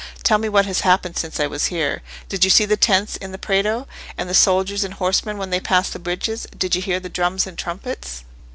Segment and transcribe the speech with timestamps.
[0.23, 2.01] Tell me what has happened since I was here.
[2.27, 5.59] Did you see the tents in the Prato, and the soldiers and horsemen when they
[5.59, 8.23] passed the bridges—did you hear the drums and trumpets?"